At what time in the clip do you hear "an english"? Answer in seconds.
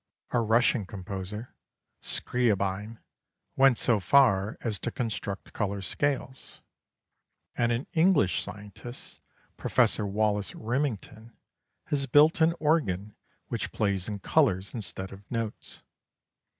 7.71-8.41